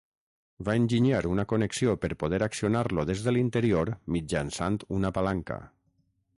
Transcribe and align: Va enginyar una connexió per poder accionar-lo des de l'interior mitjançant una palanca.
Va 0.69 0.73
enginyar 0.79 1.19
una 1.31 1.45
connexió 1.51 1.93
per 2.05 2.09
poder 2.23 2.41
accionar-lo 2.47 3.05
des 3.11 3.23
de 3.27 3.35
l'interior 3.37 3.95
mitjançant 4.19 4.83
una 5.01 5.17
palanca. 5.19 5.63